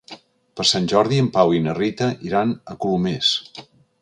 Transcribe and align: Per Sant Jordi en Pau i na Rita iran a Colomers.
Per 0.59 0.63
Sant 0.69 0.87
Jordi 0.93 1.19
en 1.25 1.29
Pau 1.37 1.53
i 1.57 1.61
na 1.67 1.77
Rita 1.81 2.09
iran 2.31 2.57
a 2.75 2.79
Colomers. 2.87 3.37